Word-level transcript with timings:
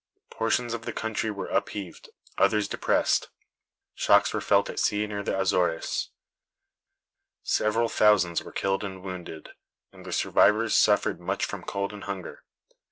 Portions 0.31 0.73
of 0.73 0.81
the 0.85 0.93
country 0.93 1.29
were 1.29 1.45
upheaved; 1.45 2.09
others 2.35 2.67
depressed. 2.67 3.29
Shocks 3.93 4.33
were 4.33 4.41
felt 4.41 4.67
at 4.67 4.79
sea 4.79 5.05
near 5.05 5.21
the 5.21 5.39
Azores. 5.39 6.09
Several 7.43 7.87
thousands 7.87 8.41
were 8.43 8.51
killed 8.51 8.83
and 8.83 9.03
wounded, 9.03 9.49
and 9.93 10.03
the 10.03 10.11
survivors 10.11 10.73
suffered 10.73 11.19
much 11.21 11.45
from 11.45 11.61
cold 11.61 11.93
and 11.93 12.05
hunger. 12.05 12.43